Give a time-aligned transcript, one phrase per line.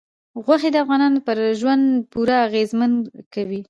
[0.45, 2.91] غوښې د افغانانو پر ژوند پوره اغېزمن
[3.33, 3.59] کوي.